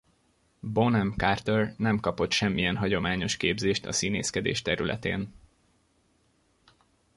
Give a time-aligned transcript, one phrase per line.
[0.61, 5.33] Bonham Carter nem kapott semmilyen hagyományos képzést a színészkedés területén.